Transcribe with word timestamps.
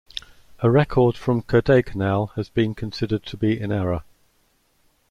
A 0.61 0.71
record 0.71 1.15
from 1.15 1.43
Kodaikanal 1.43 2.31
has 2.33 2.49
been 2.49 2.73
considered 2.73 3.23
to 3.27 3.37
be 3.37 3.61
in 3.61 3.71
error. 3.71 4.01